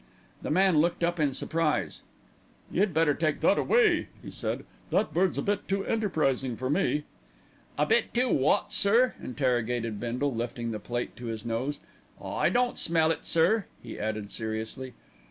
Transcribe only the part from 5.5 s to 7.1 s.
too enterprising for me."